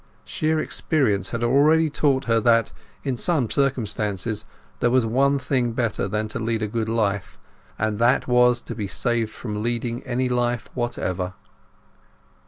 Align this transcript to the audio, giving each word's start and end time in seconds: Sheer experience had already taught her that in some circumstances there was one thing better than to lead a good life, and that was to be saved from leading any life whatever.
Sheer 0.25 0.57
experience 0.59 1.29
had 1.29 1.43
already 1.43 1.87
taught 1.87 2.25
her 2.25 2.39
that 2.39 2.71
in 3.03 3.17
some 3.17 3.51
circumstances 3.51 4.47
there 4.79 4.89
was 4.89 5.05
one 5.05 5.37
thing 5.37 5.73
better 5.73 6.07
than 6.07 6.27
to 6.29 6.39
lead 6.39 6.63
a 6.63 6.67
good 6.67 6.89
life, 6.89 7.37
and 7.77 7.99
that 7.99 8.27
was 8.27 8.63
to 8.63 8.73
be 8.73 8.87
saved 8.87 9.29
from 9.31 9.61
leading 9.61 10.01
any 10.01 10.27
life 10.27 10.69
whatever. 10.73 11.35